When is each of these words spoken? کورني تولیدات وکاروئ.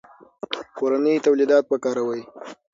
کورني 0.77 1.13
تولیدات 1.25 1.65
وکاروئ. 1.67 2.21